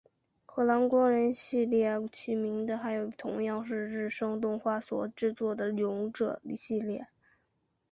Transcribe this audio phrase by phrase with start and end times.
[0.47, 7.07] 和蓝光人系列齐名的还有同样是日升动画所制作的勇者系列。